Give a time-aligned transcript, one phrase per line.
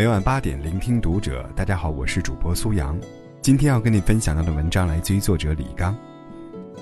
[0.00, 1.46] 每晚八点聆听读者。
[1.54, 2.98] 大家好，我是主播苏阳。
[3.42, 5.94] 今天要跟你分享到的文章来自于作者李刚。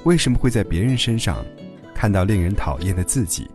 [0.05, 1.45] 为什么会在别人身上
[1.93, 3.51] 看到令人讨厌的自己？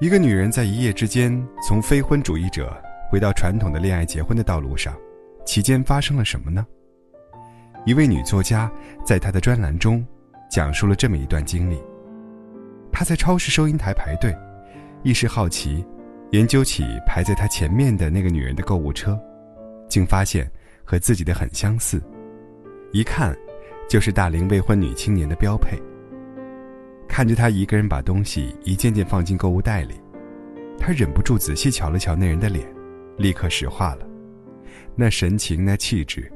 [0.00, 2.76] 一个女人在一夜之间从非婚主义者
[3.12, 4.92] 回到传统的恋爱结婚的道路上，
[5.46, 6.66] 期间发生了什么呢？
[7.86, 8.68] 一位女作家
[9.06, 10.04] 在她的专栏中
[10.48, 11.78] 讲述了这么一段经历：
[12.90, 14.34] 他在超市收银台排队，
[15.02, 15.84] 一时好奇，
[16.30, 19.18] 研究起排在他前面的那个女人的购物车，
[19.88, 20.50] 竟发现
[20.84, 22.02] 和自己的很相似，
[22.92, 23.36] 一看
[23.88, 25.78] 就是大龄未婚女青年的标配。
[27.06, 29.94] 看着他一个人把东西一件件放进购物袋里，
[30.78, 32.66] 他忍不住仔细瞧了瞧那人的脸，
[33.16, 34.06] 立刻石化了。
[34.94, 36.30] 那神情，那气质，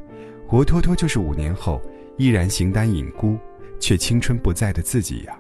[0.47, 1.80] 活脱脱就是五年后
[2.16, 3.38] 依然形单影孤，
[3.82, 5.36] 却青春不在的自己呀。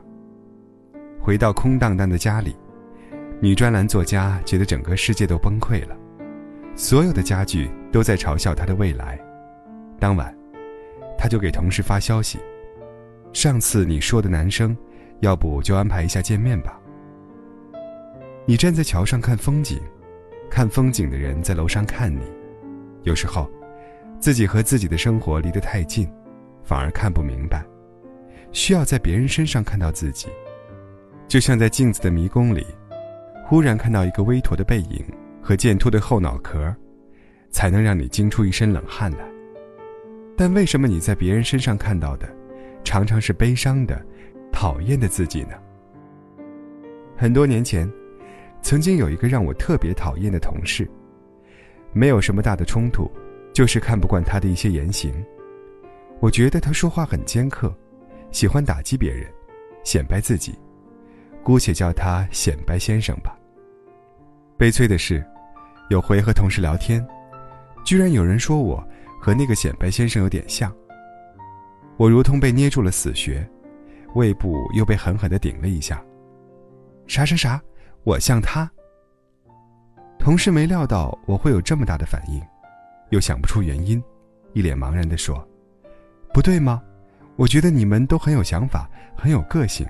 [1.18, 2.54] 回到空荡荡的家里，
[3.40, 5.96] 女专栏作家觉得整个世界都崩溃了，
[6.74, 9.18] 所有的家具都在嘲笑她的未来。
[10.00, 10.36] 当晚，
[11.16, 12.40] 她就给同事发消息
[13.32, 14.76] ：“上次你说的男生。”
[15.22, 16.80] 要不就安排一下见面吧。
[18.44, 19.80] 你站在桥上看风景，
[20.50, 22.22] 看风景的人在楼上看你。
[23.04, 23.48] 有时候，
[24.18, 26.12] 自己和自己的生活离得太近，
[26.64, 27.64] 反而看不明白。
[28.52, 30.28] 需要在别人身上看到自己，
[31.26, 32.66] 就像在镜子的迷宫里，
[33.44, 35.04] 忽然看到一个微驼的背影
[35.40, 36.74] 和健秃的后脑壳，
[37.50, 39.26] 才能让你惊出一身冷汗来。
[40.36, 42.28] 但为什么你在别人身上看到的，
[42.84, 44.00] 常常是悲伤的？
[44.52, 45.54] 讨厌的自己呢？
[47.16, 47.90] 很多年前，
[48.60, 50.86] 曾经有一个让我特别讨厌的同事，
[51.94, 53.10] 没有什么大的冲突，
[53.54, 55.10] 就是看不惯他的一些言行。
[56.20, 57.74] 我觉得他说话很尖刻，
[58.32, 59.30] 喜欢打击别人，
[59.84, 60.58] 显摆自己，
[61.44, 63.38] 姑且叫他“显摆先生”吧。
[64.56, 65.24] 悲催的是，
[65.90, 67.06] 有回和同事聊天，
[67.84, 68.82] 居然有人说我
[69.20, 70.74] 和那个显摆先生有点像。
[71.96, 73.48] 我如同被捏住了死穴。
[74.14, 76.04] 胃部又被狠狠地顶了一下。
[77.06, 77.58] 啥啥啥？
[78.04, 78.70] 我像他？
[80.18, 82.38] 同事没料到我会有这么大的反应，
[83.08, 84.04] 又想不出原因，
[84.52, 85.42] 一脸茫然地说
[86.30, 86.82] ：“不对吗？
[87.36, 89.86] 我觉得你们都很有想法，很有个性。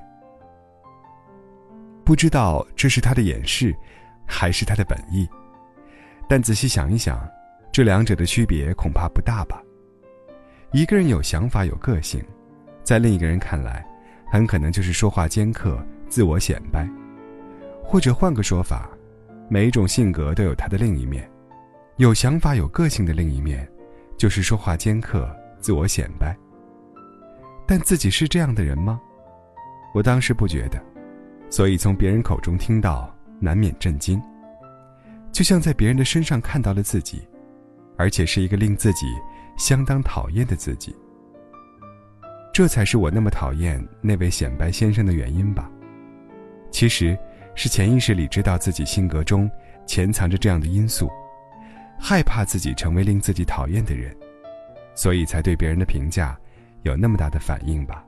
[2.05, 3.75] 不知道这是他的掩饰，
[4.27, 5.29] 还是他的本意？
[6.29, 7.29] 但仔细想一想，
[7.73, 9.63] 这两者的区别恐怕不大吧。
[10.73, 12.23] 一个人有想法、有个性，
[12.83, 13.87] 在另一个人看来。”
[14.33, 16.89] 很可能就是说话尖刻、自我显摆，
[17.85, 18.89] 或者换个说法，
[19.47, 21.31] 每一种性格都有它的另一面。
[21.97, 23.71] 有想法、有个性的另一面，
[24.17, 26.35] 就是说话尖刻、自我显摆。
[27.67, 29.01] 但自己是这样的人吗？
[29.95, 30.83] 我当时不觉得，
[31.51, 34.21] 所以从别人口中听到，难免震惊。
[35.31, 37.27] 就像在别人的身上看到了自己，
[37.97, 39.07] 而且是一个令自己
[39.57, 40.95] 相当讨厌的自己。
[42.53, 45.71] 这才是我那么讨厌那位显摆先生的原因吧。
[46.71, 47.17] 其实，
[47.55, 49.51] 是潜意识里知道自己性格中
[49.87, 51.11] 潜藏着这样的因素，
[51.99, 54.15] 害怕自己成为令自己讨厌的人，
[54.95, 56.39] 所以才对别人的评价
[56.83, 58.05] 有那么大的反应吧。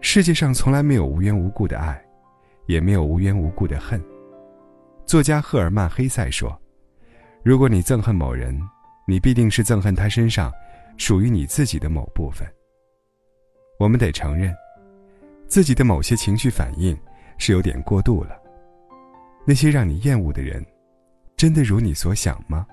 [0.00, 2.02] 世界上从来没有无缘无故的爱，
[2.66, 4.02] 也没有无缘无故的恨。
[5.06, 6.60] 作家赫尔曼·黑塞说
[7.44, 8.60] ：“如果你憎恨某人，
[9.06, 10.52] 你必定是憎恨他身上
[10.96, 12.46] 属于你自己的某部分。”
[13.78, 14.54] 我们得承认，
[15.46, 16.96] 自己的某些情绪反应
[17.38, 18.40] 是有点过度了。
[19.44, 20.64] 那些让你厌恶的人，
[21.36, 22.66] 真的如你所想吗？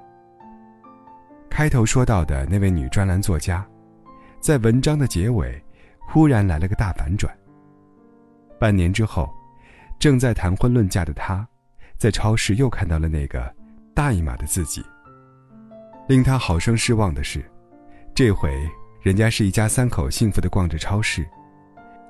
[1.49, 3.67] 开头说到的那位女专栏作家，
[4.39, 5.61] 在文章的结尾，
[5.99, 7.35] 忽然来了个大反转。
[8.59, 9.29] 半年之后，
[9.99, 11.47] 正在谈婚论嫁的他，
[11.97, 13.53] 在超市又看到了那个
[13.93, 14.83] 大一码的自己。
[16.07, 17.43] 令他好生失望的是，
[18.15, 18.51] 这回。
[19.01, 21.25] 人家是一家三口幸福的逛着超市，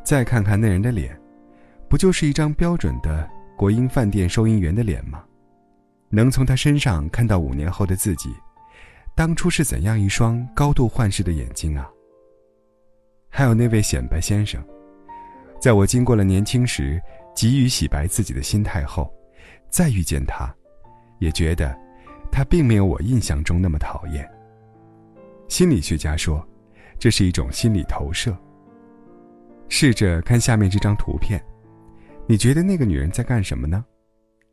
[0.03, 1.15] 再看看那人的脸，
[1.87, 5.23] 不就是一张标准的国营饭店收银员的脸吗？
[6.09, 8.33] 能从他身上看到五年后的自己，
[9.15, 11.87] 当初是怎样一双高度幻视的眼睛啊！
[13.39, 14.61] 还有那位显摆先生，
[15.61, 17.01] 在我经过了年轻时
[17.33, 19.09] 急于洗白自己的心态后，
[19.69, 20.53] 再遇见他，
[21.19, 21.73] 也觉得
[22.29, 24.29] 他并没有我印象中那么讨厌。
[25.47, 26.45] 心理学家说。
[26.99, 28.37] 这是一种心理投射。
[29.69, 31.41] 试着看下面这张图片，
[32.27, 33.85] 你觉得那个女人在干什么呢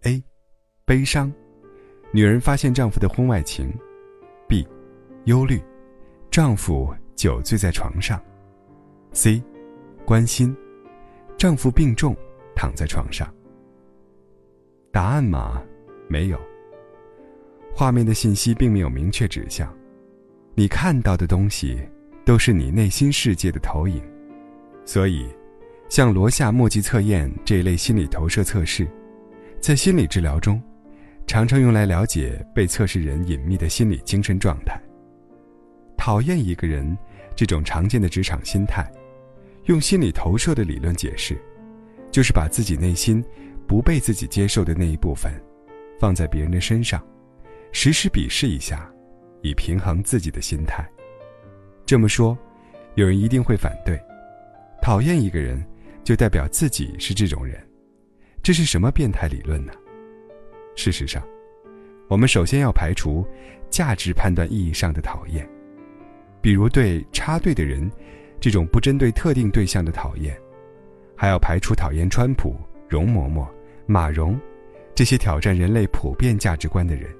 [0.03, 0.23] ？A.
[0.85, 1.33] 悲伤，
[2.13, 3.69] 女人发现丈夫的婚外情。
[4.47, 4.65] B.
[5.25, 5.61] 忧虑，
[6.31, 8.23] 丈夫酒醉在床上。
[9.17, 9.43] C.
[10.05, 10.55] 关心，
[11.39, 12.15] 丈夫病重，
[12.55, 13.27] 躺在床上。
[14.93, 15.63] 答案嘛？
[16.07, 16.39] 没有。
[17.75, 19.75] 画面的信息并没有明确指向，
[20.55, 21.81] 你看到的东西
[22.27, 24.03] 都是你内心世界的投影，
[24.85, 25.27] 所以，
[25.89, 28.87] 像罗夏墨迹测验这一类心理投射测试，
[29.61, 30.63] 在心理治疗中，
[31.27, 34.79] 常常用来了解被测试人隐秘的心理精神状态。
[35.97, 36.97] 讨厌一个人，
[37.35, 38.89] 这种常见的职场心态，
[39.67, 41.37] 用心理投射的理论解释，
[42.11, 43.23] 就是把自己内心
[43.67, 45.33] 不被自己接受的那一部分，
[45.99, 47.05] 放在别人的身上。
[47.73, 48.89] 时时鄙视一下，
[49.43, 50.89] 以平衡自己的心态。
[51.85, 52.39] 这么说，
[52.95, 54.01] 有人一定会反对：
[54.81, 55.63] 讨厌一个人，
[56.05, 57.61] 就代表自己是这种人，
[58.43, 59.73] 这是什么变态理论呢？
[60.77, 61.21] 事实上，
[62.09, 63.27] 我们首先要排除
[63.69, 65.47] 价值判断意义上的讨厌，
[66.41, 67.91] 比如对插队的人
[68.47, 70.41] 这种不针对特定对象的讨厌，
[71.17, 72.55] 还要排除讨厌川普、
[72.89, 73.45] 容嬷嬷、
[73.87, 74.41] 马蓉
[74.95, 77.13] 这些挑战人类普遍价值观的人。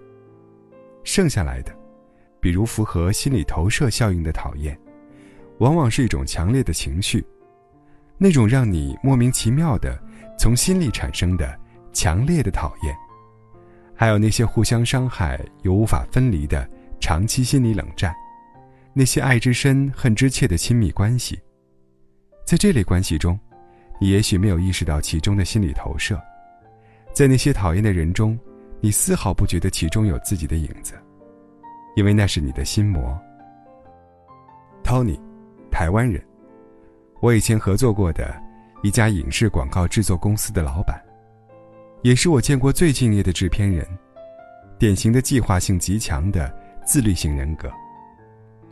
[1.03, 1.77] 剩下来的，
[2.39, 4.79] 比如符合心理投射效应的讨厌，
[5.59, 7.27] 往往是一种强烈的情绪，
[8.19, 10.01] 那种让你莫名其妙的
[10.39, 11.59] 从心里产生的
[11.93, 12.95] 强烈的讨厌，
[13.97, 16.71] 还有那些互相伤害又无法分离的
[17.01, 18.15] 长期心理冷战，
[18.99, 21.39] 那些爱之深恨之切的亲密关系，
[22.47, 23.39] 在这类关系中，
[24.01, 26.19] 你也许没有意识到其中的心理投射，
[27.13, 28.39] 在那些讨厌的人中。
[28.81, 30.95] 你丝毫不觉得其中有自己的影子，
[31.95, 33.19] 因为那是你的心魔。
[34.83, 35.19] Tony，
[35.71, 36.23] 台湾人，
[37.21, 38.35] 我以前合作过的
[38.83, 40.99] 一家影视广告制作公司的老板，
[42.03, 43.87] 也是我见过最敬业的制片人，
[44.79, 46.51] 典型的计划性极强的
[46.87, 47.71] 自律型人格。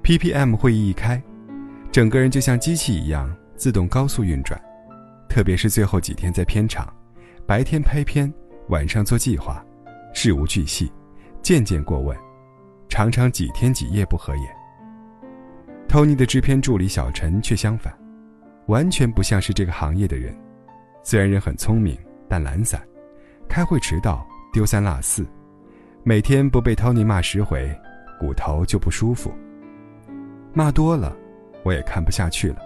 [0.05, 1.21] PPM 会议一开，
[1.91, 4.61] 整个人就像机器一样自动高速运转，
[5.31, 6.93] 特别是最后几天在片场，
[7.47, 8.31] 白天拍片，
[8.69, 9.65] 晚上做计划。
[10.13, 10.93] 事无巨细，
[11.41, 12.15] 件件过问，
[12.87, 14.45] 常常几天几夜不合眼。
[15.89, 17.91] Tony 的制片助理小陈却相反，
[18.67, 20.37] 完全不像是这个行业的人。
[21.03, 21.99] 虽然人很聪明，
[22.29, 22.79] 但懒散，
[23.49, 24.23] 开会迟到，
[24.53, 25.27] 丢三落四，
[26.03, 27.75] 每天不被 Tony 骂十回，
[28.21, 29.33] 骨头就不舒服。
[30.55, 31.15] 骂多了，
[31.65, 32.59] 我也看不下去了，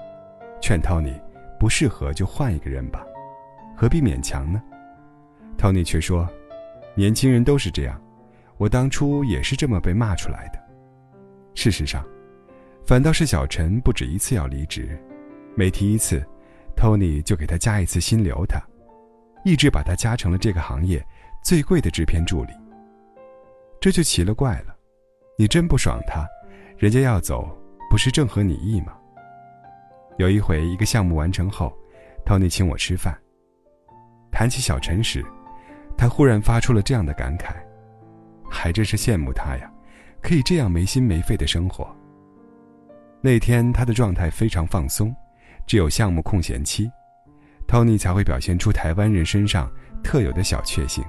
[0.60, 1.18] 劝 Tony
[1.58, 3.04] 不适合就换一个人吧，
[3.74, 4.62] 何必勉强呢
[5.56, 6.28] ？Tony 却说。
[6.94, 8.02] 年轻人都是这样，
[8.56, 10.58] 我当初也是这么被骂出来的。
[11.54, 12.04] 事实上，
[12.84, 15.00] 反倒是小陈不止一次要离职，
[15.54, 16.20] 每提一次
[16.76, 18.60] ，Tony 就给他加一次薪留他，
[19.44, 21.00] 一直把他加成了这个行业
[21.44, 22.52] 最贵的制片助理。
[23.80, 24.76] 这就奇了怪了，
[25.38, 26.26] 你真不爽他，
[26.78, 27.56] 人家要走
[27.98, 28.94] 是正合你意吗？
[30.16, 31.76] 有一回，一个项目完成后
[32.24, 33.16] ，Tony 请我吃饭，
[34.30, 35.24] 谈起小陈时。
[35.96, 37.56] 他忽然发出了这样的感慨，
[38.48, 39.68] 还真是羡慕他呀，
[40.22, 41.92] 可以这样没心没肺的生活。
[43.20, 45.12] 那天他的状态非常放松，
[45.66, 46.88] 只有项目空闲期
[47.66, 49.68] ，Tony 才会表现出台湾人身上
[50.04, 51.04] 特有的小确幸，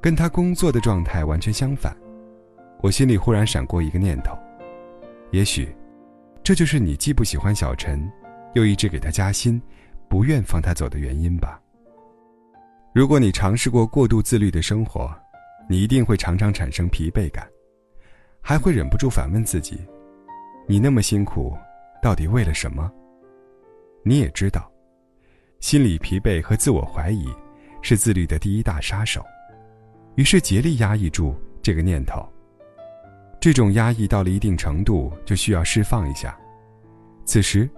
[0.00, 1.94] 跟他工作的状态完全相反。
[2.80, 4.34] 我心里忽然闪过一个念头，
[5.30, 5.68] 也许，
[6.50, 8.10] 这就是你既不喜欢小陈，
[8.54, 9.62] 又一直给他加薪，
[10.08, 11.62] 不愿放他走的原因吧。
[12.92, 15.16] 如果你尝试过过度自律的生活，
[15.68, 17.48] 你一定会常常产生疲惫感，
[18.40, 19.78] 还会忍不住反问自己：
[20.66, 21.56] 你那么辛苦，
[22.02, 22.90] 到底为了什么？
[24.02, 24.68] 你也知道，
[25.60, 27.28] 心理疲惫和自我怀疑
[27.80, 29.24] 是自律的第一大杀手，
[30.16, 32.28] 于是竭力压抑住这个念头。
[33.40, 36.36] 这种压抑到了一定程度，就需要释放一下。
[37.30, 37.70] 此时，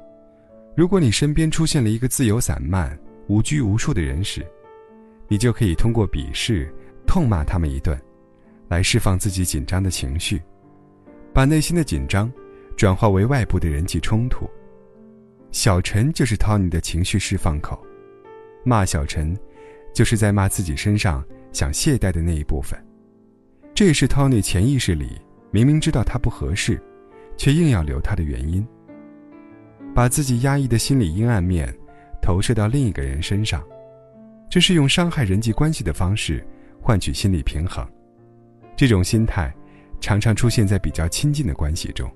[0.75, 4.43] 如果你身边出现了一个自由散漫、无拘无束的人时，
[5.29, 6.75] 你就可以通过鄙视、
[7.07, 8.01] 痛骂他们一顿，
[8.69, 10.41] 来释放自己紧张的情绪，
[11.35, 12.33] 把内心的紧张
[12.79, 14.49] 转化为外部的人际冲突。
[15.51, 17.79] 小陈就是 Tony 的情绪释放口，
[18.65, 19.39] 骂小陈，
[19.93, 22.83] 就是在骂自己身上想懈怠的那一部分。
[23.75, 26.83] 这也是 Tony 潜意识里明明知道他不合适，
[27.37, 28.67] 却硬要留他的原因。
[29.95, 31.73] 把自己压抑的心理阴暗面
[32.21, 33.63] 投射到另一个人身上。
[34.49, 36.47] 这是用伤害人际关系的方式
[36.81, 37.87] 换取心理平衡，
[38.77, 39.55] 这种心态
[40.01, 42.11] 常常出现在比较亲近的关系中。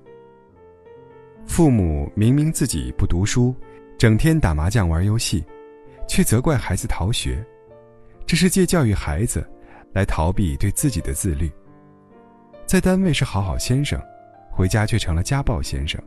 [1.45, 3.55] 父母明明自己不读书，
[3.97, 5.43] 整天打麻将玩游戏，
[6.07, 7.43] 却责怪孩子逃学，
[8.25, 9.49] 这是借教育孩子
[9.93, 11.49] 来逃避对自己的自律。
[12.67, 13.99] 在单位是好好先生，
[14.51, 15.99] 回家却成了家暴先生，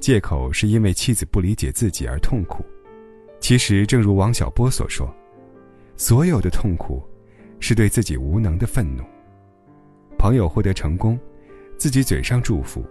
[0.00, 2.64] 借口是因为妻子不理解自己而痛苦。
[3.40, 5.12] 其实，正如王小波所说，
[5.96, 7.02] 所有的痛苦，
[7.60, 9.04] 是对自己无能的愤怒。
[10.18, 11.18] 朋友获得成功，
[11.76, 12.84] 自己嘴上祝福，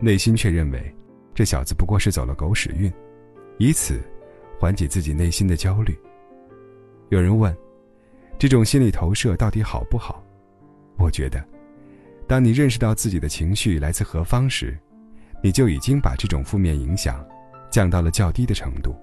[0.00, 0.94] 内心却认为
[1.34, 2.92] 这小子不过是走了狗屎运，
[3.58, 4.00] 以此
[4.58, 5.96] 缓解自己内心的焦虑。
[7.10, 7.54] 有人问，
[8.38, 10.24] 这种心理投射到底好不好？
[10.96, 11.44] 我觉得，
[12.26, 14.76] 当你认识到自己的情绪来自何方时，
[15.44, 17.22] 你就已经把这种负面影响
[17.70, 18.96] 降到了较低的程度。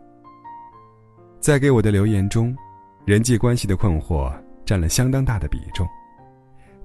[1.40, 2.58] 在给我的留言中，
[3.06, 4.34] 人际关系的困惑
[4.66, 5.88] 占了相当大的比重。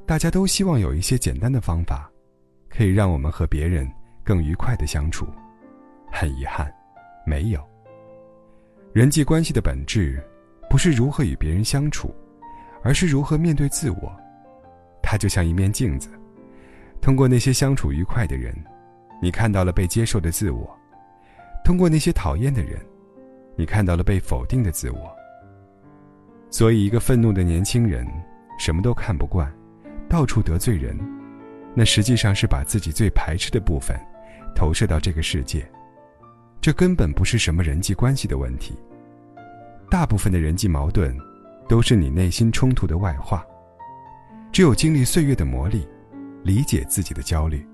[0.04, 2.06] 大家都希望有一些简单的方法，
[2.68, 3.90] 可以让我们和别人
[4.22, 5.26] 更愉快的相处。
[6.12, 6.70] 很遗憾，
[7.24, 7.66] 没有。
[8.92, 10.22] 人际关系的本质，
[10.68, 12.14] 不是如何与别人相处，
[12.82, 14.14] 而是如何面对自我。
[15.02, 16.10] 它就像一面镜子，
[17.00, 18.54] 通过那些相处愉快的人，
[19.20, 20.66] 你看到了被接受的自我；
[21.64, 22.78] 通过那些讨厌的人。
[23.58, 25.10] 你看到了被否定的自我，
[26.50, 28.06] 所以一个愤怒的年轻人，
[28.58, 29.50] 什么都看不惯，
[30.10, 30.94] 到处得罪人，
[31.74, 33.98] 那实际上是把自己最排斥的部分
[34.54, 35.66] 投射到这个世界，
[36.60, 38.78] 这根本不是什么人际关系的问题。
[39.90, 41.16] 大部分的人际矛盾，
[41.66, 43.42] 都是你内心冲突的外化。
[44.52, 45.82] 只有经历岁月的磨砺，
[46.42, 47.66] 理解自己的焦虑，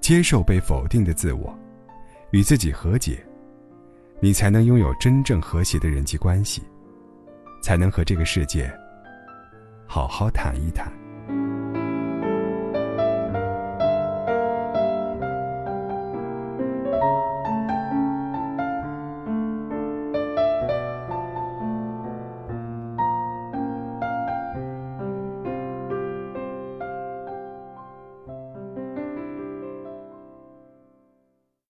[0.00, 1.56] 接受被否定的自我，
[2.30, 3.24] 与自己和解。
[4.20, 6.62] 你才能拥有真正和谐的人际关系，
[7.62, 8.72] 才能和这个世界
[9.86, 10.90] 好好谈一谈。